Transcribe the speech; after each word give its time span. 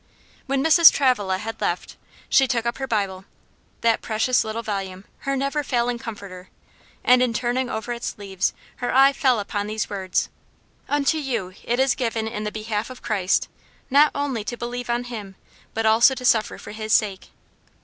When 0.47 0.63
Mrs. 0.63 0.91
Travilla 0.91 1.37
had 1.37 1.61
left, 1.61 1.95
she 2.27 2.47
took 2.47 2.65
up 2.65 2.79
her 2.79 2.87
Bible 2.87 3.23
that 3.81 4.01
precious 4.01 4.43
little 4.43 4.63
volume, 4.63 5.05
her 5.27 5.35
never 5.35 5.61
failing 5.63 5.99
comforter 5.99 6.49
and 7.03 7.21
in 7.21 7.33
turning 7.33 7.69
over 7.69 7.93
its 7.93 8.17
leaves 8.17 8.51
her 8.77 8.91
eye 8.91 9.13
fell 9.13 9.39
upon 9.39 9.67
these 9.67 9.91
words: 9.91 10.29
"Unto 10.89 11.19
you 11.19 11.53
it 11.63 11.79
is 11.79 11.93
given 11.93 12.27
in 12.27 12.45
the 12.45 12.51
behalf 12.51 12.89
of 12.89 13.03
Christ, 13.03 13.47
not 13.91 14.09
only 14.15 14.43
to 14.45 14.57
believe 14.57 14.89
on 14.89 15.03
him, 15.03 15.35
but 15.75 15.85
also 15.85 16.15
to 16.15 16.25
suffer 16.25 16.57
for 16.57 16.71
his 16.71 16.91
sake." 16.93 17.27